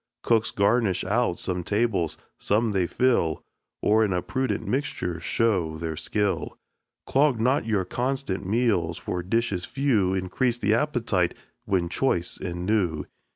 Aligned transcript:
Cooks 0.23 0.49
garnish 0.49 1.03
out 1.03 1.37
some 1.37 1.63
tables, 1.63 2.17
some 2.39 2.71
they 2.71 2.87
fill, 2.87 3.43
Or 3.83 4.03
in 4.03 4.13
a 4.13 4.23
prudent 4.23 4.65
mixture 4.67 5.19
show 5.19 5.77
their 5.77 5.95
skill. 5.95 6.57
Clog 7.05 7.39
not 7.39 7.67
your 7.67 7.85
constant 7.85 8.43
meals; 8.43 8.97
for 8.97 9.21
dishes 9.21 9.63
few 9.65 10.15
Increase 10.15 10.57
the 10.57 10.73
appetite 10.73 11.35
when 11.65 11.87
choice 11.87 12.37
and 12.37 12.65
new. 12.65 13.05